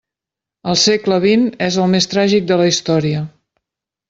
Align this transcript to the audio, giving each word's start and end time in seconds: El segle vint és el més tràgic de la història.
El 0.71 0.77
segle 0.83 1.19
vint 1.25 1.45
és 1.67 1.77
el 1.83 1.93
més 1.93 2.09
tràgic 2.15 2.49
de 2.53 2.59
la 2.63 2.67
història. 2.73 3.23